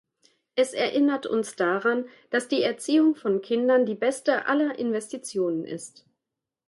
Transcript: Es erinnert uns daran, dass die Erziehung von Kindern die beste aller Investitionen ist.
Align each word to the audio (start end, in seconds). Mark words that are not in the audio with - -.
Es 0.55 0.73
erinnert 0.73 1.27
uns 1.27 1.55
daran, 1.55 2.05
dass 2.31 2.47
die 2.47 2.63
Erziehung 2.63 3.13
von 3.15 3.43
Kindern 3.43 3.85
die 3.85 3.93
beste 3.93 4.47
aller 4.47 4.79
Investitionen 4.79 5.63
ist. 5.63 6.07